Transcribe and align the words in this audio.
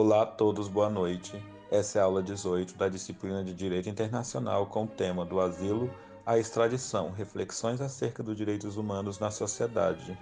Olá 0.00 0.22
a 0.22 0.26
todos, 0.26 0.68
boa 0.68 0.88
noite. 0.88 1.44
Essa 1.72 1.98
é 1.98 2.00
a 2.00 2.04
aula 2.04 2.22
18 2.22 2.76
da 2.76 2.88
disciplina 2.88 3.42
de 3.42 3.52
Direito 3.52 3.88
Internacional 3.88 4.64
com 4.66 4.84
o 4.84 4.86
tema 4.86 5.24
do 5.24 5.40
asilo 5.40 5.90
à 6.24 6.38
extradição, 6.38 7.10
reflexões 7.10 7.80
acerca 7.80 8.22
dos 8.22 8.36
direitos 8.36 8.76
humanos 8.76 9.18
na 9.18 9.28
sociedade. 9.28 10.16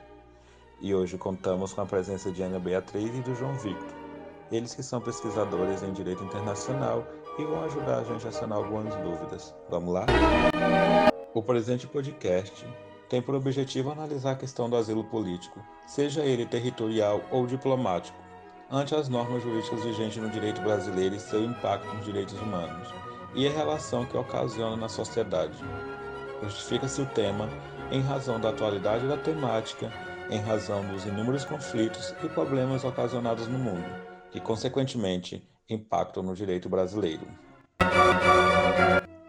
E 0.81 0.95
hoje 0.95 1.19
contamos 1.19 1.75
com 1.75 1.83
a 1.83 1.87
presença 1.87 2.31
de 2.31 2.43
Ana 2.43 2.59
Beatriz 2.59 3.15
e 3.19 3.21
do 3.21 3.35
João 3.35 3.53
Victor. 3.57 3.95
Eles 4.51 4.75
que 4.75 4.83
são 4.83 4.99
pesquisadores 4.99 5.83
em 5.83 5.93
Direito 5.93 6.25
Internacional 6.25 7.07
e 7.39 7.45
vão 7.45 7.63
ajudar 7.65 7.99
a 7.99 8.05
gente 8.05 8.27
a 8.27 8.33
sanar 8.33 8.57
algumas 8.57 8.95
dúvidas. 8.95 9.55
Vamos 9.69 9.93
lá? 9.93 10.07
O 11.35 11.43
presente 11.43 11.87
podcast 11.87 12.67
tem 13.11 13.21
por 13.21 13.35
objetivo 13.35 13.91
analisar 13.91 14.31
a 14.31 14.37
questão 14.37 14.71
do 14.71 14.77
asilo 14.77 15.05
político, 15.05 15.61
seja 15.87 16.25
ele 16.25 16.47
territorial 16.47 17.21
ou 17.31 17.47
diplomático, 17.47 18.26
ante 18.71 18.95
as 18.95 19.09
normas 19.09 19.43
jurídicas 19.43 19.85
vigentes 19.85 20.23
no 20.23 20.31
direito 20.31 20.61
brasileiro 20.61 21.15
e 21.15 21.21
seu 21.21 21.45
impacto 21.45 21.87
nos 21.95 22.05
direitos 22.05 22.41
humanos, 22.41 22.89
e 23.35 23.47
a 23.47 23.51
relação 23.51 24.05
que 24.07 24.17
ocasiona 24.17 24.77
na 24.77 24.89
sociedade. 24.89 25.59
Justifica-se 26.43 27.01
o 27.01 27.07
tema 27.07 27.49
em 27.91 28.01
razão 28.01 28.41
da 28.41 28.51
atualidade 28.51 29.07
da 29.07 29.17
temática, 29.17 29.93
em 30.31 30.41
razão 30.41 30.85
dos 30.89 31.05
inúmeros 31.05 31.45
conflitos 31.45 32.15
e 32.25 32.29
problemas 32.29 32.85
ocasionados 32.85 33.47
no 33.47 33.59
mundo, 33.59 33.87
que 34.31 34.41
consequentemente 34.41 35.47
impactam 35.69 36.23
no 36.23 36.35
direito 36.35 36.69
brasileiro. 36.69 37.27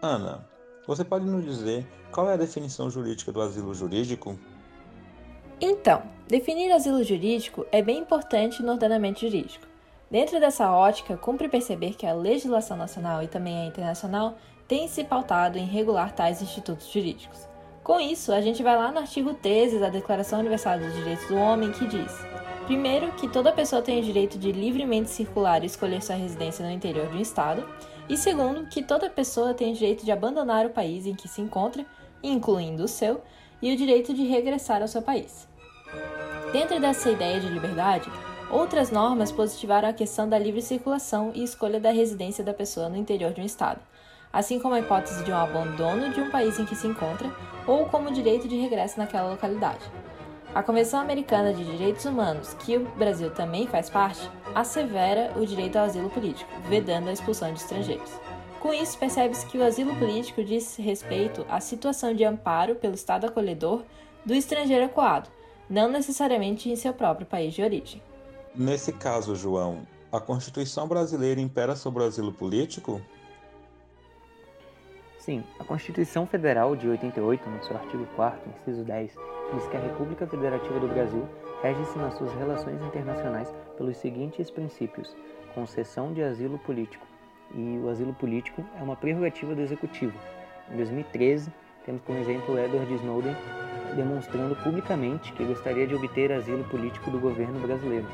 Ana, 0.02 0.48
você 0.86 1.04
pode 1.04 1.24
nos 1.24 1.44
dizer 1.44 1.86
qual 2.10 2.28
é 2.30 2.34
a 2.34 2.38
definição 2.38 2.90
jurídica 2.90 3.30
do 3.30 3.40
asilo 3.40 3.74
jurídico? 3.74 4.38
Então, 5.60 6.02
definir 6.28 6.70
asilo 6.70 7.02
jurídico 7.02 7.66
é 7.72 7.82
bem 7.82 7.98
importante 7.98 8.62
no 8.62 8.72
ordenamento 8.72 9.20
jurídico. 9.20 9.66
Dentro 10.08 10.38
dessa 10.38 10.70
ótica, 10.70 11.16
cumpre 11.16 11.48
perceber 11.48 11.94
que 11.94 12.06
a 12.06 12.14
legislação 12.14 12.76
nacional 12.76 13.22
e 13.22 13.26
também 13.26 13.58
a 13.58 13.66
internacional 13.66 14.36
têm 14.68 14.86
se 14.86 15.02
pautado 15.02 15.58
em 15.58 15.66
regular 15.66 16.12
tais 16.12 16.40
institutos 16.40 16.90
jurídicos. 16.90 17.48
Com 17.82 17.98
isso, 17.98 18.32
a 18.32 18.40
gente 18.40 18.62
vai 18.62 18.76
lá 18.76 18.92
no 18.92 19.00
artigo 19.00 19.34
13 19.34 19.80
da 19.80 19.88
Declaração 19.88 20.38
Universal 20.38 20.78
dos 20.78 20.94
Direitos 20.94 21.26
do 21.26 21.36
Homem, 21.36 21.72
que 21.72 21.86
diz: 21.86 22.12
primeiro, 22.66 23.12
que 23.12 23.28
toda 23.28 23.50
pessoa 23.50 23.82
tem 23.82 23.98
o 23.98 24.04
direito 24.04 24.38
de 24.38 24.52
livremente 24.52 25.10
circular 25.10 25.62
e 25.62 25.66
escolher 25.66 26.02
sua 26.02 26.14
residência 26.14 26.64
no 26.64 26.70
interior 26.70 27.08
de 27.08 27.16
um 27.16 27.20
Estado, 27.20 27.68
e 28.08 28.16
segundo, 28.16 28.68
que 28.68 28.82
toda 28.82 29.10
pessoa 29.10 29.54
tem 29.54 29.72
o 29.72 29.74
direito 29.74 30.04
de 30.04 30.12
abandonar 30.12 30.66
o 30.66 30.70
país 30.70 31.04
em 31.04 31.14
que 31.14 31.26
se 31.26 31.40
encontra, 31.40 31.84
incluindo 32.22 32.84
o 32.84 32.88
seu, 32.88 33.22
e 33.60 33.72
o 33.72 33.76
direito 33.76 34.14
de 34.14 34.24
regressar 34.24 34.82
ao 34.82 34.88
seu 34.88 35.02
país. 35.02 35.47
Dentro 36.52 36.80
dessa 36.80 37.10
ideia 37.10 37.38
de 37.38 37.48
liberdade, 37.48 38.10
outras 38.50 38.90
normas 38.90 39.30
positivaram 39.30 39.88
a 39.88 39.92
questão 39.92 40.26
da 40.26 40.38
livre 40.38 40.62
circulação 40.62 41.30
e 41.34 41.44
escolha 41.44 41.78
da 41.78 41.90
residência 41.90 42.42
da 42.42 42.54
pessoa 42.54 42.88
no 42.88 42.96
interior 42.96 43.34
de 43.34 43.42
um 43.42 43.44
Estado, 43.44 43.80
assim 44.32 44.58
como 44.58 44.74
a 44.74 44.80
hipótese 44.80 45.22
de 45.24 45.30
um 45.30 45.36
abandono 45.36 46.08
de 46.08 46.22
um 46.22 46.30
país 46.30 46.58
em 46.58 46.64
que 46.64 46.74
se 46.74 46.86
encontra 46.86 47.30
ou 47.66 47.84
como 47.84 48.10
direito 48.10 48.48
de 48.48 48.56
regresso 48.56 48.98
naquela 48.98 49.30
localidade. 49.30 49.84
A 50.54 50.62
Convenção 50.62 50.98
Americana 51.00 51.52
de 51.52 51.62
Direitos 51.62 52.06
Humanos, 52.06 52.54
que 52.54 52.78
o 52.78 52.84
Brasil 52.96 53.30
também 53.30 53.66
faz 53.66 53.90
parte, 53.90 54.30
assevera 54.54 55.32
o 55.36 55.44
direito 55.44 55.76
ao 55.76 55.84
asilo 55.84 56.08
político, 56.08 56.50
vedando 56.66 57.08
a 57.08 57.12
expulsão 57.12 57.52
de 57.52 57.60
estrangeiros. 57.60 58.10
Com 58.58 58.72
isso, 58.72 58.98
percebe-se 58.98 59.46
que 59.46 59.58
o 59.58 59.64
asilo 59.64 59.94
político 59.96 60.42
diz 60.42 60.76
respeito 60.76 61.44
à 61.50 61.60
situação 61.60 62.14
de 62.14 62.24
amparo 62.24 62.74
pelo 62.74 62.94
Estado 62.94 63.26
acolhedor 63.26 63.82
do 64.24 64.34
estrangeiro 64.34 64.86
acuado, 64.86 65.28
não 65.68 65.90
necessariamente 65.90 66.70
em 66.70 66.76
seu 66.76 66.92
próprio 66.92 67.26
país 67.26 67.54
de 67.54 67.62
origem. 67.62 68.02
Nesse 68.54 68.92
caso, 68.92 69.36
João, 69.36 69.86
a 70.10 70.18
Constituição 70.20 70.88
brasileira 70.88 71.40
impera 71.40 71.76
sobre 71.76 72.02
o 72.02 72.06
asilo 72.06 72.32
político? 72.32 73.00
Sim, 75.18 75.44
a 75.58 75.64
Constituição 75.64 76.26
Federal 76.26 76.74
de 76.74 76.88
88, 76.88 77.50
no 77.50 77.62
seu 77.62 77.76
artigo 77.76 78.06
4 78.16 78.40
inciso 78.50 78.82
10, 78.82 79.14
diz 79.54 79.66
que 79.66 79.76
a 79.76 79.80
República 79.80 80.26
Federativa 80.26 80.80
do 80.80 80.88
Brasil 80.88 81.28
rege-se 81.62 81.98
nas 81.98 82.14
suas 82.14 82.32
relações 82.34 82.80
internacionais 82.82 83.52
pelos 83.76 83.98
seguintes 83.98 84.50
princípios: 84.50 85.14
concessão 85.54 86.14
de 86.14 86.22
asilo 86.22 86.58
político. 86.58 87.06
E 87.54 87.78
o 87.84 87.90
asilo 87.90 88.14
político 88.14 88.64
é 88.78 88.82
uma 88.82 88.96
prerrogativa 88.96 89.54
do 89.54 89.60
Executivo. 89.60 90.18
Em 90.70 90.76
2013, 90.76 91.52
temos 91.84 92.02
como 92.02 92.18
exemplo 92.18 92.58
Edward 92.58 92.94
Snowden 92.94 93.36
demonstrando 93.94 94.56
publicamente 94.56 95.32
que 95.32 95.44
gostaria 95.44 95.86
de 95.86 95.94
obter 95.94 96.32
asilo 96.32 96.64
político 96.64 97.10
do 97.10 97.18
governo 97.18 97.58
brasileiro. 97.60 98.06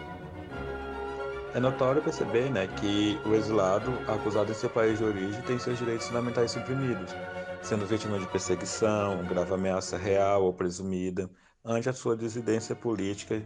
É 1.55 1.61
notório 1.61 2.03
perceber 2.03 2.51
né, 2.51 2.67
que 2.67 3.17
o 3.25 3.35
exilado, 3.35 3.93
acusado 4.09 4.51
em 4.51 4.55
seu 4.55 4.69
país 4.69 4.99
de 4.99 5.05
origem, 5.05 5.41
tem 5.43 5.57
seus 5.59 5.79
direitos 5.79 6.09
fundamentais 6.09 6.51
suprimidos, 6.51 7.15
sendo 7.63 7.87
vítima 7.87 8.19
de 8.19 8.27
perseguição, 8.27 9.25
grave 9.25 9.55
ameaça 9.55 9.97
real 9.97 10.43
ou 10.43 10.53
presumida, 10.53 11.31
ante 11.65 11.89
a 11.89 11.93
sua 11.93 12.17
dissidência 12.17 12.75
política, 12.75 13.41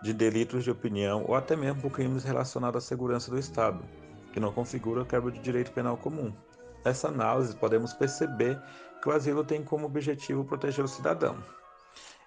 de 0.00 0.12
delitos 0.12 0.62
de 0.62 0.70
opinião 0.70 1.24
ou 1.26 1.34
até 1.34 1.56
mesmo 1.56 1.82
por 1.82 1.90
crimes 1.90 2.22
relacionados 2.22 2.84
à 2.84 2.86
segurança 2.86 3.30
do 3.30 3.38
Estado, 3.38 3.84
que 4.32 4.38
não 4.38 4.52
configura 4.52 5.04
quebra 5.04 5.32
de 5.32 5.40
direito 5.40 5.72
penal 5.72 5.96
comum. 5.96 6.32
Nessa 6.84 7.08
análise, 7.08 7.56
podemos 7.56 7.92
perceber 7.92 8.60
que 9.02 9.08
o 9.08 9.12
asilo 9.12 9.44
tem 9.44 9.62
como 9.62 9.86
objetivo 9.86 10.44
proteger 10.44 10.84
o 10.84 10.88
cidadão. 10.88 11.36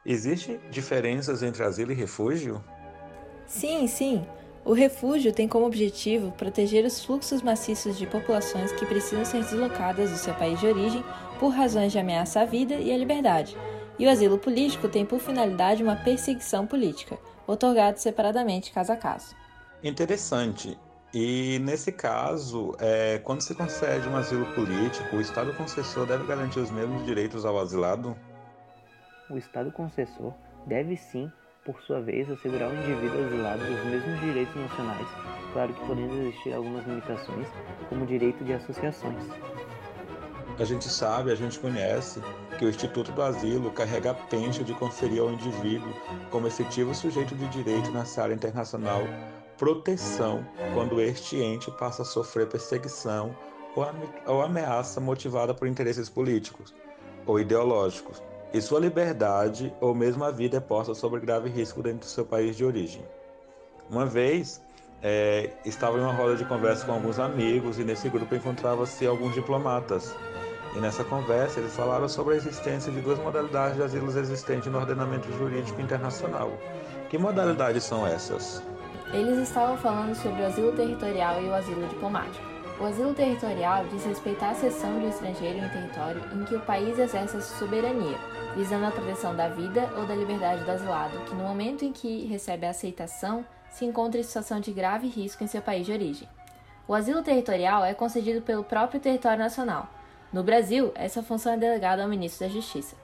Existem 0.06 0.59
diferenças 0.69 1.44
entre 1.44 1.63
asilo 1.63 1.91
e 1.91 1.95
refúgio? 1.95 2.63
Sim, 3.45 3.88
sim. 3.88 4.25
O 4.63 4.73
refúgio 4.73 5.34
tem 5.34 5.47
como 5.47 5.66
objetivo 5.66 6.31
proteger 6.34 6.85
os 6.85 7.03
fluxos 7.03 7.41
maciços 7.41 7.97
de 7.97 8.06
populações 8.06 8.72
que 8.72 8.85
precisam 8.85 9.25
ser 9.25 9.44
deslocadas 9.44 10.12
do 10.12 10.17
seu 10.17 10.34
país 10.35 10.59
de 10.59 10.67
origem 10.67 11.03
por 11.39 11.50
razões 11.50 11.91
de 11.91 12.00
ameaça 12.00 12.41
à 12.41 12.45
vida 12.45 12.75
e 12.75 12.91
à 12.91 12.97
liberdade. 12.97 13.57
E 13.97 14.06
o 14.06 14.09
asilo 14.09 14.38
político 14.38 14.88
tem 14.88 15.06
por 15.06 15.19
finalidade 15.19 15.84
uma 15.84 15.95
perseguição 15.95 16.66
política, 16.66 17.18
otorgado 17.45 18.00
separadamente 18.00 18.72
caso 18.72 18.91
a 18.91 18.95
caso. 18.95 19.35
Interessante. 19.83 20.78
E 21.13 21.59
nesse 21.59 21.91
caso, 21.91 22.73
é, 22.79 23.19
quando 23.19 23.41
se 23.41 23.53
concede 23.53 24.07
um 24.07 24.16
asilo 24.16 24.45
político, 24.53 25.18
o 25.18 25.22
Estado 25.22 25.53
concessor 25.53 26.06
deve 26.06 26.25
garantir 26.25 26.59
os 26.59 26.72
mesmos 26.72 27.06
direitos 27.06 27.45
ao 27.45 27.59
asilado? 27.59 28.16
O 29.31 29.38
Estado 29.38 29.72
concessor 29.72 30.34
deve 30.66 30.97
sim, 30.97 31.31
por 31.64 31.81
sua 31.84 32.02
vez, 32.02 32.30
assegurar 32.30 32.69
ao 32.69 32.75
indivíduo 32.75 33.25
asilado 33.25 33.64
os 33.64 33.86
mesmos 33.86 34.19
direitos 34.19 34.53
nacionais, 34.53 35.08
claro 35.53 35.74
que 35.74 35.88
podendo 35.88 36.14
existir 36.16 36.53
algumas 36.53 36.86
limitações, 36.86 37.47
como 37.88 38.03
o 38.03 38.08
direito 38.08 38.44
de 38.44 38.52
associações. 38.52 39.24
A 40.59 40.66
gente 40.66 40.90
sabe, 40.90 41.31
a 41.31 41.36
gente 41.36 41.58
conhece 41.59 42.19
que 42.59 42.66
o 42.66 42.69
Instituto 42.69 43.14
do 43.14 43.22
Asilo 43.22 43.72
carrega 43.72 44.12
a 44.12 44.14
pencha 44.14 44.66
de 44.66 44.74
conferir 44.74 45.22
ao 45.22 45.31
indivíduo, 45.31 45.94
como 46.30 46.48
efetivo 46.48 46.94
sujeito 46.94 47.34
de 47.34 47.48
direito 47.48 47.90
na 47.92 48.03
área 48.22 48.34
internacional, 48.34 49.02
proteção 49.58 50.46
quando 50.74 51.00
este 51.00 51.38
ente 51.38 51.72
passa 51.72 52.02
a 52.02 52.06
sofrer 52.06 52.50
perseguição 52.50 53.34
ou 54.28 54.42
ameaça 54.42 55.00
motivada 55.00 55.53
por 55.53 55.69
interesses 55.69 56.09
políticos 56.09 56.74
ou 57.25 57.40
ideológicos, 57.40 58.22
e 58.53 58.62
sua 58.62 58.79
liberdade 58.79 59.73
ou 59.79 59.95
mesmo 59.95 60.23
a 60.23 60.31
vida 60.31 60.57
é 60.57 60.59
posta 60.59 60.94
sob 60.94 61.19
grave 61.19 61.50
risco 61.50 61.81
dentro 61.81 62.00
do 62.00 62.06
seu 62.06 62.25
país 62.25 62.56
de 62.56 62.66
origem. 62.66 63.01
Uma 63.89 64.06
vez, 64.06 64.62
é, 65.01 65.50
estava 65.66 65.97
em 65.97 66.01
uma 66.01 66.13
roda 66.13 66.35
de 66.35 66.45
conversa 66.45 66.85
com 66.85 66.94
alguns 66.94 67.19
amigos 67.19 67.79
e 67.79 67.84
nesse 67.84 68.09
grupo 68.09 68.35
encontrava-se 68.35 69.06
alguns 69.07 69.34
diplomatas. 69.34 70.16
E 70.75 70.79
nessa 70.79 71.03
conversa 71.03 71.59
eles 71.59 71.75
falaram 71.75 72.07
sobre 72.07 72.35
a 72.35 72.38
existência 72.38 72.91
de 72.91 73.01
duas 73.01 73.19
modalidades 73.19 73.75
de 73.75 73.84
asilos 73.84 74.16
existentes 74.16 74.72
no 74.72 74.78
ordenamento 74.78 75.31
jurídico 75.33 75.81
internacional. 75.81 76.51
Que 77.09 77.18
modalidades 77.18 77.83
são 77.83 78.07
essas? 78.07 78.63
Eles 79.12 79.38
estavam 79.39 79.77
falando 79.77 80.15
sobre 80.15 80.42
o 80.42 80.45
asilo 80.45 80.71
territorial 80.71 81.42
e 81.42 81.47
o 81.47 81.54
asilo 81.54 81.86
diplomático. 81.88 82.51
O 82.80 82.86
asilo 82.86 83.13
territorial 83.13 83.86
diz 83.92 84.06
respeito 84.06 84.44
à 84.44 84.56
cessão 84.56 84.97
de 84.97 85.06
um 85.06 85.09
estrangeiro 85.09 85.59
em 85.59 85.69
território 85.69 86.21
em 86.33 86.44
que 86.45 86.56
o 86.56 86.59
país 86.62 86.97
exerce 86.97 87.38
a 87.38 87.42
soberania, 87.42 88.18
visando 88.56 88.86
a 88.86 88.92
proteção 88.92 89.36
da 89.36 89.48
vida 89.48 89.89
ou 89.98 90.06
da 90.06 90.15
liberdade 90.15 90.63
do 90.63 90.71
asilado, 90.71 91.19
que 91.25 91.36
no 91.36 91.44
momento 91.44 91.86
em 91.86 91.92
que 91.92 92.25
recebe 92.25 92.65
a 92.65 92.71
aceitação, 92.71 93.45
se 93.69 93.86
encontra 93.86 94.19
em 94.19 94.24
situação 94.24 94.59
de 94.59 94.71
grave 94.71 95.07
risco 95.07 95.44
em 95.44 95.48
seu 95.48 95.62
país 95.62 95.86
de 95.86 95.94
origem. 95.94 96.27
O 96.88 96.94
asilo 96.94 97.21
territorial 97.21 97.86
é 97.86 97.94
concedido 97.94 98.42
pelo 98.42 98.63
próprio 98.63 99.00
território 99.00 99.39
nacional. 99.39 99.88
No 100.33 100.44
Brasil, 100.44 100.92
essa 100.95 101.24
função 101.24 101.53
é 101.53 101.57
delegada 101.57 102.03
ao 102.03 102.09
ministro 102.09 102.45
da 102.45 102.53
Justiça. 102.53 102.95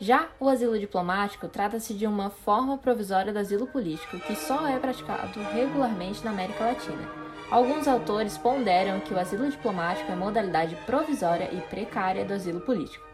Já 0.00 0.28
o 0.38 0.48
asilo 0.48 0.78
diplomático 0.78 1.48
trata-se 1.48 1.92
de 1.92 2.06
uma 2.06 2.30
forma 2.30 2.78
provisória 2.78 3.32
do 3.32 3.38
asilo 3.38 3.66
político 3.66 4.18
que 4.20 4.36
só 4.36 4.66
é 4.66 4.78
praticado 4.78 5.40
regularmente 5.52 6.24
na 6.24 6.30
América 6.30 6.64
Latina. 6.64 7.08
Alguns 7.50 7.88
autores 7.88 8.38
ponderam 8.38 9.00
que 9.00 9.12
o 9.12 9.18
asilo 9.18 9.50
diplomático 9.50 10.12
é 10.12 10.14
modalidade 10.14 10.76
provisória 10.86 11.48
e 11.52 11.60
precária 11.62 12.24
do 12.24 12.34
asilo 12.34 12.60
político. 12.60 13.04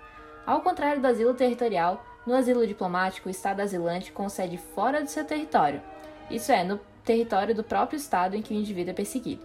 Ao 0.46 0.61
contrário 0.61 1.00
do 1.00 1.06
asilo 1.06 1.32
territorial, 1.32 2.05
no 2.26 2.35
asilo 2.35 2.67
diplomático 2.67 3.29
o 3.29 3.31
Estado 3.31 3.61
asilante 3.61 4.12
concede 4.12 4.58
fora 4.58 5.02
do 5.02 5.08
seu 5.08 5.25
território, 5.25 5.81
isso 6.31 6.52
é, 6.52 6.62
no 6.62 6.79
território 7.02 7.55
do 7.55 7.64
próprio 7.64 7.96
estado 7.96 8.35
em 8.35 8.43
que 8.43 8.52
o 8.52 8.56
indivíduo 8.56 8.91
é 8.91 8.94
perseguido. 8.94 9.43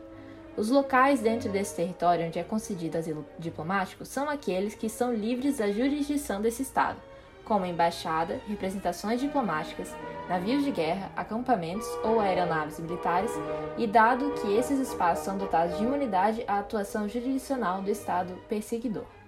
Os 0.57 0.69
locais 0.69 1.22
dentro 1.22 1.50
desse 1.50 1.75
território 1.75 2.25
onde 2.25 2.40
é 2.40 2.44
concedido 2.44 2.98
asilo 2.98 3.25
diplomático 3.38 4.04
são 4.06 4.30
aqueles 4.30 4.75
que 4.75 4.90
são 4.90 5.13
livres 5.13 5.57
da 5.57 5.72
jurisdição 5.72 6.42
desse 6.42 6.63
estado, 6.63 6.98
como 7.45 7.66
embaixada, 7.66 8.42
representações 8.45 9.22
diplomáticas, 9.22 9.95
navios 10.28 10.66
de 10.66 10.72
guerra, 10.72 11.12
acampamentos 11.16 11.88
ou 12.04 12.19
aeronaves 12.19 12.78
militares, 12.80 13.31
e 13.78 13.88
dado 13.88 14.34
que 14.42 14.54
esses 14.54 14.80
espaços 14.80 15.24
são 15.24 15.38
dotados 15.38 15.78
de 15.78 15.84
imunidade 15.84 16.44
à 16.45 16.60
atuação 16.60 17.07
jurisdicional 17.07 17.81
do 17.81 17.90
estado 17.90 18.34
perseguidor. 18.50 19.19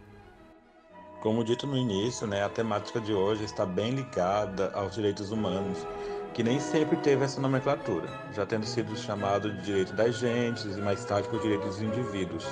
Como 1.21 1.43
dito 1.43 1.67
no 1.67 1.77
início, 1.77 2.25
né, 2.25 2.43
a 2.43 2.49
temática 2.49 2.99
de 2.99 3.13
hoje 3.13 3.43
está 3.43 3.63
bem 3.63 3.91
ligada 3.91 4.71
aos 4.73 4.95
direitos 4.95 5.29
humanos, 5.29 5.85
que 6.33 6.41
nem 6.41 6.59
sempre 6.59 6.97
teve 6.97 7.23
essa 7.23 7.39
nomenclatura, 7.39 8.07
já 8.33 8.43
tendo 8.43 8.65
sido 8.65 8.97
chamado 8.97 9.53
de 9.53 9.61
direito 9.61 9.93
das 9.93 10.17
gentes 10.17 10.75
e 10.75 10.81
mais 10.81 11.05
tarde 11.05 11.29
por 11.29 11.39
direito 11.39 11.67
dos 11.67 11.79
indivíduos. 11.79 12.43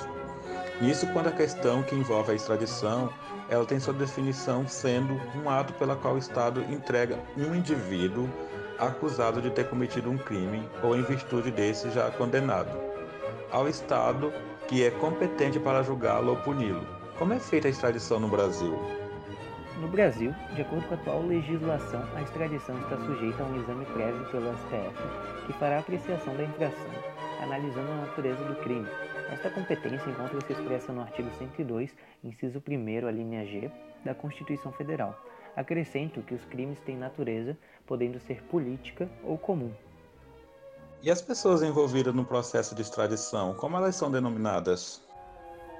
Nisso, 0.80 1.04
quando 1.12 1.26
a 1.26 1.32
questão 1.32 1.82
que 1.82 1.96
envolve 1.96 2.30
a 2.30 2.34
extradição, 2.36 3.12
ela 3.48 3.66
tem 3.66 3.80
sua 3.80 3.92
definição 3.92 4.64
sendo 4.68 5.20
um 5.34 5.50
ato 5.50 5.72
pela 5.72 5.96
qual 5.96 6.14
o 6.14 6.18
Estado 6.18 6.64
entrega 6.70 7.18
um 7.36 7.52
indivíduo 7.52 8.30
acusado 8.78 9.42
de 9.42 9.50
ter 9.50 9.68
cometido 9.68 10.08
um 10.08 10.16
crime 10.16 10.62
ou 10.80 10.94
em 10.94 11.02
virtude 11.02 11.50
desse 11.50 11.90
já 11.90 12.08
condenado, 12.12 12.70
ao 13.50 13.68
Estado 13.68 14.32
que 14.68 14.84
é 14.84 14.92
competente 14.92 15.58
para 15.58 15.82
julgá-lo 15.82 16.30
ou 16.30 16.36
puni-lo. 16.36 16.99
Como 17.20 17.34
é 17.34 17.38
feita 17.38 17.68
a 17.68 17.70
extradição 17.70 18.18
no 18.18 18.28
Brasil? 18.28 18.72
No 19.78 19.88
Brasil, 19.88 20.34
de 20.54 20.62
acordo 20.62 20.88
com 20.88 20.94
a 20.94 20.96
atual 20.96 21.26
legislação, 21.26 22.02
a 22.16 22.22
extradição 22.22 22.74
está 22.80 22.96
sujeita 22.96 23.42
a 23.42 23.46
um 23.46 23.60
exame 23.60 23.84
prévio 23.84 24.24
pelo 24.30 24.50
STF, 24.56 25.46
que 25.46 25.52
fará 25.58 25.76
a 25.76 25.80
apreciação 25.80 26.34
da 26.34 26.44
infração, 26.44 26.90
analisando 27.42 27.92
a 27.92 28.06
natureza 28.06 28.42
do 28.44 28.56
crime. 28.62 28.88
Esta 29.30 29.50
competência 29.50 30.08
encontra-se 30.08 30.50
expressa 30.50 30.94
no 30.94 31.02
artigo 31.02 31.28
102, 31.36 31.94
inciso 32.24 32.62
1 32.66 33.06
a 33.06 33.10
linha 33.10 33.44
G, 33.44 33.70
da 34.02 34.14
Constituição 34.14 34.72
Federal. 34.72 35.14
Acrescento 35.54 36.22
que 36.22 36.32
os 36.32 36.44
crimes 36.46 36.80
têm 36.80 36.96
natureza, 36.96 37.54
podendo 37.86 38.18
ser 38.18 38.42
política 38.44 39.06
ou 39.22 39.36
comum. 39.36 39.74
E 41.02 41.10
as 41.10 41.20
pessoas 41.20 41.62
envolvidas 41.62 42.14
no 42.14 42.24
processo 42.24 42.74
de 42.74 42.80
extradição, 42.80 43.52
como 43.52 43.76
elas 43.76 43.94
são 43.94 44.10
denominadas? 44.10 45.09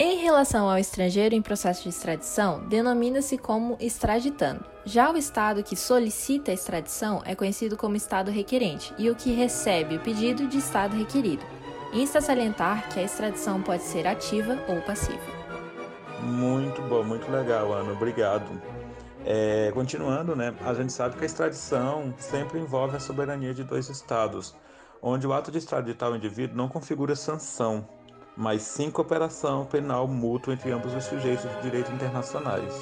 Em 0.02 0.16
relação 0.16 0.66
ao 0.66 0.78
estrangeiro 0.78 1.34
em 1.34 1.42
processo 1.42 1.82
de 1.82 1.90
extradição, 1.90 2.66
denomina-se 2.68 3.36
como 3.36 3.76
extraditando. 3.78 4.64
Já 4.82 5.12
o 5.12 5.16
Estado 5.18 5.62
que 5.62 5.76
solicita 5.76 6.50
a 6.50 6.54
extradição 6.54 7.20
é 7.26 7.34
conhecido 7.34 7.76
como 7.76 7.96
Estado 7.96 8.30
requerente 8.30 8.94
e 8.96 9.10
o 9.10 9.14
que 9.14 9.30
recebe 9.34 9.96
o 9.96 10.00
pedido 10.00 10.48
de 10.48 10.56
Estado 10.56 10.96
requerido. 10.96 11.44
Insta 11.92 12.22
salientar 12.22 12.88
que 12.88 12.98
a 12.98 13.02
extradição 13.02 13.60
pode 13.60 13.82
ser 13.82 14.06
ativa 14.06 14.58
ou 14.68 14.80
passiva. 14.80 15.20
Muito 16.22 16.80
bom, 16.80 17.04
muito 17.04 17.30
legal, 17.30 17.70
Ana. 17.70 17.92
Obrigado. 17.92 18.50
É, 19.26 19.70
continuando, 19.74 20.34
né, 20.34 20.54
a 20.64 20.72
gente 20.72 20.94
sabe 20.94 21.16
que 21.16 21.24
a 21.24 21.26
extradição 21.26 22.14
sempre 22.16 22.58
envolve 22.58 22.96
a 22.96 23.00
soberania 23.00 23.52
de 23.52 23.64
dois 23.64 23.90
estados, 23.90 24.56
onde 25.02 25.26
o 25.26 25.32
ato 25.34 25.52
de 25.52 25.58
extraditar 25.58 26.10
o 26.10 26.16
indivíduo 26.16 26.56
não 26.56 26.70
configura 26.70 27.14
sanção, 27.14 27.86
mas 28.36 28.62
sim 28.62 28.90
cooperação 28.90 29.66
penal 29.66 30.06
mútua 30.06 30.54
entre 30.54 30.70
ambos 30.72 30.94
os 30.94 31.04
sujeitos 31.04 31.48
de 31.50 31.62
direito 31.62 31.92
internacionais, 31.92 32.74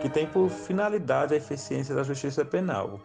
que 0.00 0.08
tem 0.08 0.26
por 0.26 0.48
finalidade 0.48 1.34
a 1.34 1.36
eficiência 1.36 1.94
da 1.94 2.02
justiça 2.02 2.44
penal. 2.44 2.98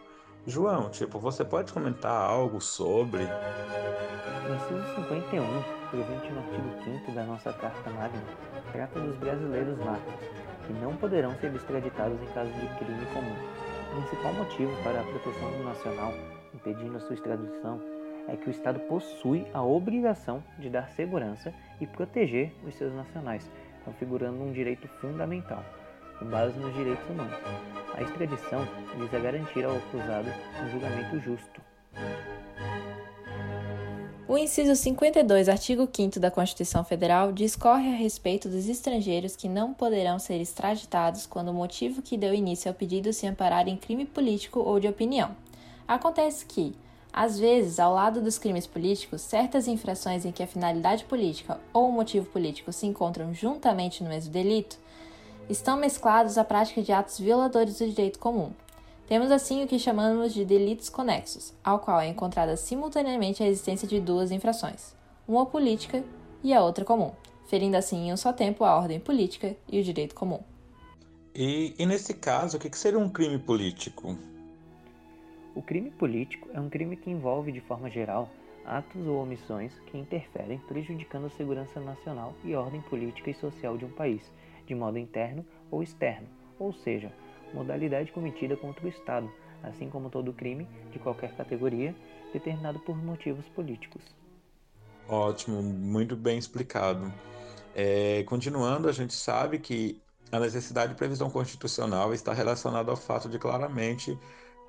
João, 0.46 0.90
tipo, 0.90 1.20
você 1.20 1.44
pode 1.44 1.74
comentar 1.74 2.12
algo 2.12 2.62
sobre? 2.62 3.24
O 3.24 4.56
inciso 4.56 4.96
51, 4.96 5.44
presente 5.92 6.32
no 6.32 6.40
artigo 6.40 6.84
5 7.06 7.12
da 7.12 7.24
nossa 7.24 7.52
Carta 7.54 7.90
Magna, 7.90 8.24
trata 8.72 9.00
dos 9.00 9.16
brasileiros 9.18 9.78
natos, 9.80 10.14
que 10.66 10.74
não 10.74 10.96
poderão 10.96 11.36
ser 11.36 11.54
extraditados 11.54 12.18
em 12.22 12.34
caso 12.34 12.52
de 12.52 12.68
crime 12.80 13.06
comum. 13.14 13.36
O 13.92 14.02
principal 14.02 14.34
motivo 14.34 14.72
para 14.84 15.02
a 15.02 15.04
proteção 15.04 15.52
do 15.52 15.64
nacional, 15.64 16.14
impedindo 16.54 16.96
a 16.96 17.00
sua 17.02 17.16
extradição, 17.16 17.82
é 18.28 18.36
que 18.36 18.48
o 18.48 18.52
Estado 18.52 18.80
possui 18.82 19.46
a 19.54 19.64
obrigação 19.64 20.44
de 20.60 20.70
dar 20.70 20.90
segurança 20.90 21.54
e 21.80 21.88
proteger 21.88 22.54
os 22.66 22.76
seus 22.76 22.94
nacionais, 22.94 23.50
configurando 23.86 24.44
um 24.44 24.52
direito 24.52 24.88
fundamental, 25.00 25.64
com 26.20 26.26
base 26.26 26.58
nos 26.60 26.74
direitos 26.74 27.08
humanos. 27.10 27.38
A 27.96 28.02
extradição 28.02 28.68
visa 28.98 29.20
garantir 29.20 29.64
ao 29.64 29.76
acusado 29.76 30.30
um 30.64 30.70
julgamento 30.70 31.20
justo. 31.20 31.62
O 34.28 34.38
inciso 34.38 34.76
52, 34.76 35.48
artigo 35.48 35.88
5 35.90 36.20
da 36.20 36.30
Constituição 36.30 36.84
Federal, 36.84 37.32
discorre 37.32 37.88
a 37.88 37.96
respeito 37.96 38.50
dos 38.50 38.68
estrangeiros 38.68 39.38
que 39.38 39.48
não 39.48 39.74
poderão 39.74 40.20
ser 40.20 40.42
extraditados 40.42 41.26
quando 41.26 41.48
o 41.48 41.54
motivo 41.54 42.02
que 42.02 42.18
deu 42.18 42.34
início 42.34 42.70
ao 42.70 42.76
pedido 42.76 43.14
se 43.14 43.26
amparar 43.26 43.70
em 43.70 43.78
crime 43.78 44.06
político 44.06 44.60
ou 44.60 44.82
de 44.82 44.88
opinião. 44.88 45.34
Acontece 45.88 46.46
que, 46.46 46.76
às 47.18 47.40
vezes, 47.40 47.80
ao 47.80 47.96
lado 47.96 48.22
dos 48.22 48.38
crimes 48.38 48.68
políticos, 48.68 49.22
certas 49.22 49.68
infrações 49.68 50.24
em 50.24 50.32
que 50.32 50.44
a 50.44 50.48
finalidade 50.48 51.04
política 51.06 51.60
ou 51.74 51.90
o 51.90 51.92
motivo 51.92 52.28
político 52.28 52.72
se 52.72 52.86
encontram 52.86 53.34
juntamente 53.34 54.04
no 54.04 54.10
mesmo 54.10 54.32
delito, 54.32 54.78
estão 55.50 55.78
mesclados 55.78 56.38
à 56.38 56.44
prática 56.44 56.80
de 56.80 56.92
atos 56.92 57.20
violadores 57.20 57.80
do 57.80 57.88
direito 57.88 58.20
comum. 58.20 58.52
Temos 59.08 59.32
assim 59.32 59.64
o 59.64 59.68
que 59.68 59.80
chamamos 59.80 60.32
de 60.32 60.46
delitos 60.46 60.90
conexos, 60.90 61.56
ao 61.64 61.80
qual 61.80 62.00
é 62.00 62.08
encontrada 62.08 62.56
simultaneamente 62.56 63.42
a 63.42 63.48
existência 63.48 63.88
de 63.88 64.00
duas 64.00 64.30
infrações, 64.30 64.94
uma 65.28 65.48
política 65.48 66.04
e 66.44 66.54
a 66.54 66.64
outra 66.64 66.86
comum, 66.86 67.14
ferindo 67.48 67.78
assim 67.78 68.10
em 68.10 68.14
um 68.14 68.18
só 68.18 68.32
tempo 68.32 68.64
a 68.64 68.78
ordem 68.78 69.00
política 69.00 69.58
e 69.68 69.80
o 69.80 69.84
direito 69.84 70.14
comum. 70.14 70.42
E, 71.34 71.74
e 71.80 71.86
nesse 71.88 72.14
caso, 72.14 72.58
o 72.58 72.60
que 72.60 72.78
seria 72.78 73.00
um 73.00 73.10
crime 73.10 73.40
político? 73.40 74.16
O 75.58 75.62
crime 75.64 75.90
político 75.90 76.48
é 76.54 76.60
um 76.60 76.70
crime 76.70 76.96
que 76.96 77.10
envolve, 77.10 77.52
de 77.52 77.62
forma 77.62 77.90
geral, 77.90 78.30
atos 78.64 79.08
ou 79.08 79.24
omissões 79.24 79.74
que 79.88 79.98
interferem 79.98 80.60
prejudicando 80.68 81.26
a 81.26 81.32
segurança 81.32 81.80
nacional 81.80 82.36
e 82.44 82.54
ordem 82.54 82.80
política 82.82 83.32
e 83.32 83.34
social 83.34 83.76
de 83.76 83.84
um 83.84 83.90
país, 83.90 84.22
de 84.68 84.76
modo 84.76 85.00
interno 85.00 85.44
ou 85.72 85.82
externo, 85.82 86.28
ou 86.60 86.72
seja, 86.72 87.12
modalidade 87.56 88.12
cometida 88.12 88.56
contra 88.56 88.86
o 88.86 88.88
Estado, 88.88 89.32
assim 89.64 89.90
como 89.90 90.12
todo 90.12 90.32
crime 90.32 90.68
de 90.92 91.00
qualquer 91.00 91.36
categoria 91.36 91.96
determinado 92.32 92.78
por 92.82 92.96
motivos 92.96 93.50
políticos. 93.50 94.04
Ótimo, 95.10 95.64
muito 95.64 96.16
bem 96.16 96.38
explicado. 96.38 97.12
É, 97.74 98.22
continuando, 98.26 98.88
a 98.88 98.92
gente 98.92 99.16
sabe 99.16 99.58
que 99.58 100.00
a 100.32 100.40
necessidade 100.40 100.92
de 100.92 100.98
previsão 101.00 101.32
constitucional 101.32 102.14
está 102.14 102.32
relacionada 102.32 102.92
ao 102.92 102.98
fato 102.98 103.28
de 103.28 103.40
claramente 103.40 104.16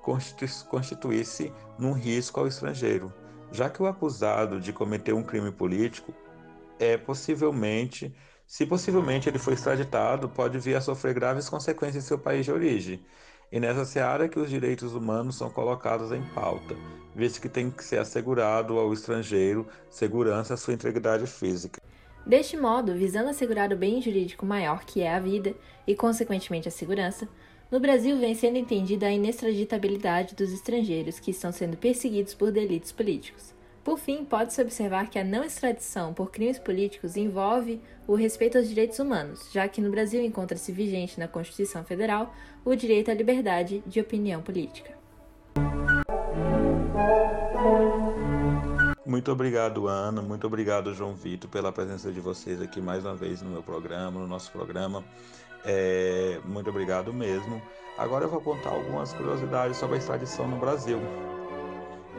constituir-se 0.01 1.51
num 1.77 1.91
risco 1.91 2.39
ao 2.39 2.47
estrangeiro, 2.47 3.13
já 3.51 3.69
que 3.69 3.81
o 3.81 3.87
acusado 3.87 4.59
de 4.59 4.71
cometer 4.71 5.13
um 5.13 5.23
crime 5.23 5.51
político 5.51 6.13
é 6.79 6.97
possivelmente, 6.97 8.15
se 8.47 8.65
possivelmente 8.65 9.29
ele 9.29 9.37
for 9.37 9.53
extraditado, 9.53 10.29
pode 10.29 10.57
vir 10.57 10.75
a 10.75 10.81
sofrer 10.81 11.13
graves 11.13 11.49
consequências 11.49 12.03
em 12.03 12.07
seu 12.07 12.17
país 12.17 12.45
de 12.45 12.51
origem. 12.51 13.03
E 13.51 13.59
nessa 13.59 13.83
seara 13.83 14.29
que 14.29 14.39
os 14.39 14.49
direitos 14.49 14.93
humanos 14.93 15.35
são 15.35 15.49
colocados 15.49 16.11
em 16.11 16.21
pauta, 16.33 16.75
visto 17.15 17.41
que 17.41 17.49
tem 17.49 17.71
que 17.71 17.83
ser 17.83 17.97
assegurado 17.97 18.77
ao 18.77 18.93
estrangeiro 18.93 19.67
segurança 19.89 20.53
à 20.53 20.57
sua 20.57 20.73
integridade 20.73 21.25
física. 21.25 21.81
Deste 22.25 22.55
modo, 22.55 22.93
visando 22.93 23.29
assegurar 23.29 23.73
o 23.73 23.77
bem 23.77 24.01
jurídico 24.01 24.45
maior 24.45 24.85
que 24.85 25.01
é 25.01 25.15
a 25.15 25.19
vida 25.19 25.55
e, 25.87 25.95
consequentemente, 25.95 26.67
a 26.67 26.71
segurança, 26.71 27.27
no 27.71 27.79
Brasil, 27.79 28.17
vem 28.17 28.33
sendo 28.33 28.57
entendida 28.57 29.05
a 29.05 29.11
inextraditabilidade 29.11 30.33
dos 30.33 30.51
estrangeiros 30.51 31.19
que 31.19 31.31
estão 31.31 31.51
sendo 31.51 31.77
perseguidos 31.77 32.33
por 32.33 32.51
delitos 32.51 32.91
políticos. 32.91 33.53
Por 33.83 33.97
fim, 33.97 34.25
pode-se 34.25 34.61
observar 34.61 35.09
que 35.09 35.19
a 35.19 35.23
não 35.23 35.43
extradição 35.43 36.13
por 36.13 36.31
crimes 36.31 36.59
políticos 36.59 37.15
envolve 37.15 37.79
o 38.07 38.15
respeito 38.15 38.57
aos 38.57 38.67
direitos 38.67 38.99
humanos, 38.99 39.51
já 39.51 39.67
que 39.67 39.81
no 39.81 39.91
Brasil 39.91 40.23
encontra-se 40.23 40.71
vigente 40.71 41.19
na 41.19 41.27
Constituição 41.27 41.83
Federal 41.83 42.33
o 42.65 42.75
direito 42.75 43.11
à 43.11 43.13
liberdade 43.13 43.83
de 43.85 43.99
opinião 43.99 44.41
política. 44.41 44.97
Muito 49.05 49.31
obrigado, 49.31 49.87
Ana. 49.87 50.21
Muito 50.21 50.45
obrigado, 50.45 50.93
João 50.93 51.15
Vitor, 51.15 51.49
pela 51.49 51.71
presença 51.71 52.11
de 52.11 52.19
vocês 52.19 52.61
aqui 52.61 52.79
mais 52.79 53.05
uma 53.05 53.15
vez 53.15 53.41
no 53.41 53.49
meu 53.49 53.63
programa, 53.63 54.19
no 54.19 54.27
nosso 54.27 54.51
programa. 54.51 55.03
É, 55.63 56.39
muito 56.45 56.69
obrigado 56.69 57.13
mesmo. 57.13 57.61
Agora 57.97 58.25
eu 58.25 58.29
vou 58.29 58.41
contar 58.41 58.69
algumas 58.69 59.13
curiosidades 59.13 59.77
sobre 59.77 59.95
a 59.95 59.99
extradição 59.99 60.47
no 60.47 60.57
Brasil. 60.57 60.99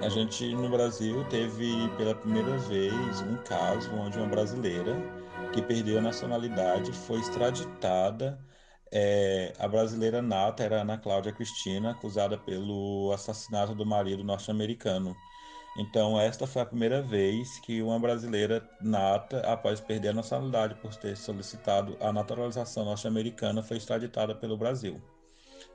A 0.02 0.08
gente 0.08 0.54
no 0.54 0.68
Brasil 0.70 1.24
teve 1.28 1.88
pela 1.96 2.14
primeira 2.14 2.56
vez 2.58 3.20
um 3.22 3.36
caso 3.38 3.94
onde 3.94 4.18
uma 4.18 4.26
brasileira 4.28 4.96
que 5.52 5.62
perdeu 5.62 5.98
a 5.98 6.02
nacionalidade 6.02 6.92
foi 6.92 7.20
extraditada. 7.20 8.38
É, 8.92 9.54
a 9.58 9.68
brasileira 9.68 10.22
nata 10.22 10.62
era 10.64 10.80
Ana 10.82 10.98
Cláudia 10.98 11.32
Cristina, 11.32 11.92
acusada 11.92 12.38
pelo 12.38 13.12
assassinato 13.12 13.74
do 13.74 13.86
marido 13.86 14.24
norte-americano. 14.24 15.22
Então, 15.76 16.20
esta 16.20 16.46
foi 16.46 16.62
a 16.62 16.66
primeira 16.66 17.00
vez 17.00 17.58
que 17.58 17.80
uma 17.82 17.98
brasileira 17.98 18.68
nata, 18.80 19.40
após 19.40 19.80
perder 19.80 20.08
a 20.08 20.12
nacionalidade 20.12 20.74
por 20.76 20.94
ter 20.96 21.16
solicitado 21.16 21.96
a 22.00 22.12
naturalização 22.12 22.84
norte-americana, 22.84 23.62
foi 23.62 23.76
extraditada 23.76 24.34
pelo 24.34 24.56
Brasil, 24.56 25.00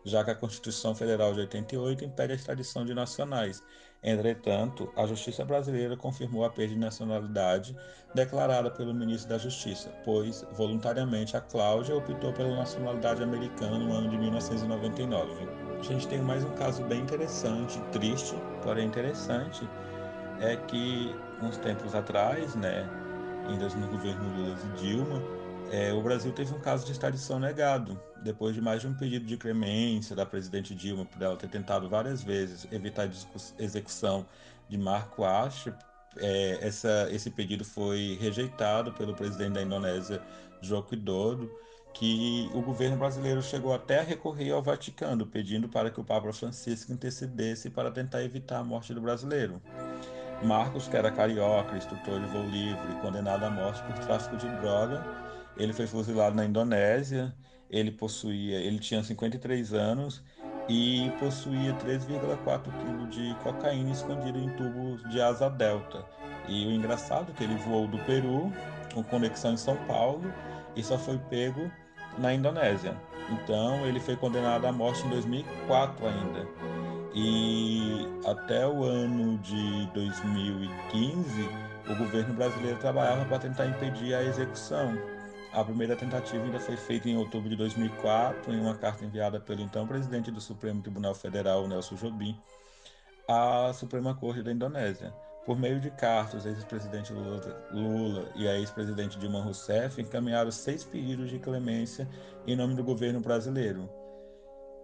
já 0.04 0.24
que 0.24 0.32
a 0.32 0.36
Constituição 0.36 0.96
Federal 0.96 1.34
de 1.34 1.42
88 1.42 2.04
impede 2.06 2.34
a 2.34 2.36
extradição 2.36 2.86
de 2.86 2.94
nacionais. 2.94 3.64
Entretanto, 4.04 4.92
a 4.96 5.08
Justiça 5.08 5.44
brasileira 5.46 5.98
confirmou 5.98 6.46
a 6.46 6.50
perda 6.50 6.74
de 6.74 6.80
nacionalidade 6.80 7.76
declarada 8.14 8.70
pelo 8.70 8.94
ministro 8.94 9.30
da 9.30 9.38
Justiça, 9.38 9.90
pois, 10.04 10.44
voluntariamente, 10.52 11.36
a 11.36 11.42
Cláudia 11.42 11.96
optou 11.96 12.34
pela 12.34 12.56
nacionalidade 12.56 13.24
americana 13.24 13.80
no 13.80 13.94
ano 13.94 14.10
de 14.10 14.18
1999. 14.18 15.50
A 15.80 15.84
gente 15.84 16.08
tem 16.08 16.22
mais 16.22 16.44
um 16.46 16.54
caso 16.54 16.84
bem 16.84 17.02
interessante, 17.02 17.82
triste, 17.92 18.36
porém 18.62 18.88
interessante, 18.88 19.68
é 20.40 20.56
que 20.56 21.16
uns 21.42 21.58
tempos 21.58 21.94
atrás, 21.96 22.56
né, 22.56 22.88
ainda 23.48 23.68
no 23.70 23.88
governo 23.88 24.24
Lula 24.36 24.58
e 24.64 24.82
Dilma, 24.82 25.22
é, 25.72 25.94
o 25.94 26.02
Brasil 26.02 26.32
teve 26.32 26.54
um 26.54 26.60
caso 26.60 26.86
de 26.86 26.92
extradição 26.92 27.40
negado, 27.40 28.00
depois 28.24 28.54
de 28.54 28.62
mais 28.62 28.82
de 28.82 28.88
um 28.88 28.94
pedido 28.94 29.26
de 29.26 29.38
clemência 29.38 30.16
da 30.16 30.26
presidente 30.26 30.76
Dilma, 30.76 31.06
por 31.06 31.22
ela 31.22 31.36
ter 31.36 31.50
tentado 31.50 31.90
várias 31.90 32.24
vezes 32.24 32.68
evitar 32.72 33.04
a 33.04 33.64
execução 33.64 34.26
de 34.70 34.78
Marco 34.78 35.24
Ache, 35.24 35.74
é, 36.18 36.60
essa, 36.62 37.08
esse 37.12 37.30
pedido 37.30 37.66
foi 37.66 38.18
rejeitado 38.22 38.94
pelo 38.94 39.14
presidente 39.14 39.54
da 39.54 39.62
Indonésia, 39.62 40.22
Joko 40.62 40.96
Widodo, 40.96 41.52
que 41.94 42.50
o 42.54 42.62
governo 42.62 42.98
brasileiro 42.98 43.42
chegou 43.42 43.74
até 43.74 44.00
a 44.00 44.04
recorrer 44.04 44.52
ao 44.52 44.62
Vaticano, 44.62 45.26
pedindo 45.26 45.70
para 45.70 45.90
que 45.90 46.00
o 46.00 46.04
Papa 46.04 46.32
Francisco 46.34 46.92
intercedesse 46.92 47.70
para 47.70 47.90
tentar 47.90 48.22
evitar 48.24 48.60
a 48.60 48.64
morte 48.64 48.94
do 48.94 49.02
brasileiro. 49.02 49.62
Marcos, 50.44 50.88
que 50.88 50.98
era 50.98 51.12
carioca, 51.12 51.78
instrutor 51.78 52.20
de 52.20 52.26
voo 52.28 52.44
livre, 52.44 52.96
condenado 53.02 53.44
à 53.44 53.50
morte 53.50 53.82
por 53.84 53.98
tráfico 54.00 54.38
de 54.38 54.48
droga, 54.58 55.04
ele 55.58 55.74
foi 55.74 55.88
fuzilado 55.88 56.36
na 56.36 56.46
Indonésia. 56.46 57.34
Ele 57.70 57.92
possuía, 57.92 58.60
ele 58.60 58.78
tinha 58.80 59.04
53 59.04 59.74
anos 59.74 60.24
e 60.70 61.12
possuía 61.20 61.74
3,4 61.74 62.64
kg 62.64 63.10
de 63.10 63.36
cocaína 63.44 63.92
escondida 63.92 64.38
em 64.38 64.50
tubos 64.50 65.02
de 65.10 65.22
asa 65.22 65.50
delta. 65.50 66.06
E 66.48 66.66
o 66.68 66.72
engraçado 66.72 67.32
é 67.32 67.34
que 67.34 67.44
ele 67.44 67.56
voou 67.56 67.88
do 67.88 67.98
Peru 68.00 68.52
com 68.94 69.04
conexão 69.04 69.54
em 69.54 69.58
São 69.58 69.76
Paulo 69.88 70.32
e 70.76 70.84
só 70.84 70.98
foi 70.98 71.18
pego 71.30 71.72
na 72.18 72.34
Indonésia. 72.34 72.96
Então 73.30 73.86
ele 73.86 74.00
foi 74.00 74.16
condenado 74.16 74.66
à 74.66 74.72
morte 74.72 75.06
em 75.06 75.10
2004 75.10 76.08
ainda. 76.08 76.48
E 77.18 78.06
até 78.26 78.68
o 78.68 78.84
ano 78.84 79.38
de 79.38 79.86
2015, 79.94 81.50
o 81.90 81.96
governo 81.96 82.34
brasileiro 82.34 82.78
trabalhava 82.78 83.24
para 83.24 83.40
tentar 83.40 83.66
impedir 83.68 84.14
a 84.14 84.22
execução. 84.22 84.94
A 85.54 85.64
primeira 85.64 85.96
tentativa 85.96 86.44
ainda 86.44 86.60
foi 86.60 86.76
feita 86.76 87.08
em 87.08 87.16
outubro 87.16 87.50
de 87.50 87.56
2004, 87.56 88.54
em 88.54 88.60
uma 88.60 88.76
carta 88.76 89.06
enviada 89.06 89.40
pelo 89.40 89.62
então 89.62 89.88
presidente 89.88 90.30
do 90.30 90.42
Supremo 90.42 90.82
Tribunal 90.82 91.16
Federal, 91.16 91.66
Nelson 91.66 91.96
Jobim, 91.96 92.38
à 93.30 93.72
Suprema 93.74 94.14
Corte 94.14 94.44
da 94.44 94.52
Indonésia. 94.52 95.14
Por 95.46 95.58
meio 95.58 95.80
de 95.80 95.92
cartas, 95.92 96.46
ex-presidente 96.46 97.14
Lula, 97.14 97.66
Lula, 97.72 98.30
e 98.36 98.46
a 98.46 98.60
ex-presidente 98.60 99.18
Dilma 99.18 99.42
Rousseff 99.42 100.02
encaminharam 100.02 100.52
seis 100.52 100.84
pedidos 100.84 101.30
de 101.30 101.40
clemência 101.40 102.10
em 102.46 102.58
nome 102.58 102.76
do 102.76 102.84
governo 102.84 103.22
brasileiro. 103.22 103.90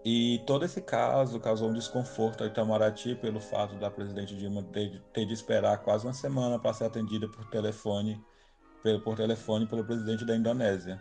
E 0.03 0.39
todo 0.47 0.65
esse 0.65 0.81
caso 0.81 1.39
causou 1.39 1.69
um 1.69 1.73
desconforto 1.73 2.41
ao 2.41 2.47
Itamaraty 2.47 3.15
pelo 3.15 3.39
fato 3.39 3.75
da 3.75 3.91
presidente 3.91 4.35
Dilma 4.35 4.63
ter, 4.63 4.99
ter 5.13 5.25
de 5.25 5.33
esperar 5.33 5.77
quase 5.79 6.07
uma 6.07 6.13
semana 6.13 6.57
para 6.57 6.73
ser 6.73 6.85
atendida 6.85 7.27
por 7.27 7.45
telefone, 7.51 8.19
por 9.03 9.15
telefone 9.15 9.67
pelo 9.67 9.85
presidente 9.85 10.25
da 10.25 10.35
Indonésia. 10.35 10.99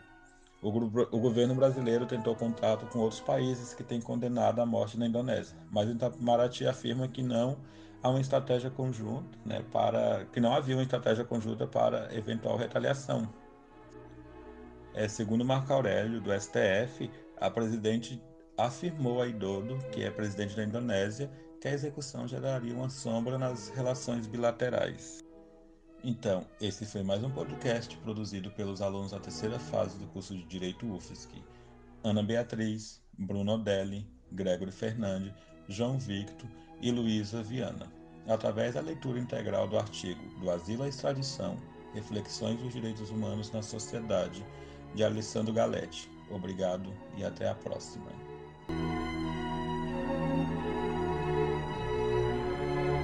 O, 0.62 0.69
o, 0.69 1.21
governo 1.21 1.54
brasileiro 1.54 2.04
tentou 2.04 2.37
contato 2.37 2.85
com 2.88 2.99
outros 2.99 3.21
países 3.21 3.73
que 3.73 3.83
têm 3.83 3.99
condenado 3.99 4.61
a 4.61 4.66
morte 4.66 4.99
na 4.99 5.07
Indonésia, 5.07 5.57
mas 5.71 5.88
o 5.88 5.92
Itamaraty 5.92 6.66
afirma 6.66 7.09
que 7.09 7.23
não 7.23 7.57
há 8.02 8.11
uma 8.11 8.21
estratégia 8.21 8.71
conjunta, 8.71 9.38
né, 9.47 9.64
para 9.73 10.26
que 10.30 10.38
não 10.38 10.52
havia 10.52 10.76
uma 10.76 10.83
estratégia 10.83 11.25
conjunta 11.25 11.66
para 11.66 12.14
eventual 12.14 12.59
retaliação. 12.59 13.26
É, 14.92 15.09
segundo 15.09 15.42
Marco 15.45 15.73
Aurélio 15.73 16.21
do 16.21 16.30
STF, 16.38 17.11
a 17.38 17.49
presidente 17.49 18.21
afirmou 18.67 19.23
a 19.23 19.26
Idodo, 19.26 19.79
que 19.90 20.02
é 20.02 20.11
presidente 20.11 20.57
da 20.57 20.64
Indonésia, 20.64 21.31
que 21.61 21.69
a 21.69 21.73
execução 21.73 22.26
geraria 22.26 22.75
uma 22.75 22.88
sombra 22.88 23.38
nas 23.38 23.69
relações 23.71 24.26
bilaterais. 24.26 25.25
Então, 26.02 26.47
esse 26.61 26.87
foi 26.87 27.02
mais 27.02 27.23
um 27.23 27.31
podcast 27.31 27.97
produzido 27.99 28.50
pelos 28.52 28.81
alunos 28.81 29.11
da 29.11 29.21
terceira 29.21 29.59
fase 29.59 29.99
do 29.99 30.07
curso 30.07 30.35
de 30.35 30.45
Direito 30.45 30.87
UFSC. 30.87 31.31
Ana 32.02 32.23
Beatriz, 32.23 33.02
Bruno 33.19 33.52
Odelli, 33.52 34.07
Gregory 34.33 34.73
Fernandes, 34.73 35.35
João 35.69 35.99
Victor 35.99 36.49
e 36.81 36.90
Luísa 36.90 37.43
Viana. 37.43 37.93
Através 38.26 38.75
da 38.75 38.81
leitura 38.81 39.19
integral 39.19 39.69
do 39.69 39.79
artigo 39.79 40.23
Do 40.40 40.50
Asilo 40.50 40.85
à 40.85 40.88
Extradição, 40.88 41.57
Reflexões 41.95 42.59
dos 42.61 42.73
Direitos 42.73 43.11
Humanos 43.11 43.50
na 43.52 43.62
Sociedade, 43.62 44.45
de 44.95 45.05
Alessandro 45.05 45.52
Galetti. 45.52 46.11
Obrigado 46.31 46.93
e 47.17 47.25
até 47.25 47.49
a 47.49 47.55
próxima. 47.55 48.29
Bye. 48.79 49.10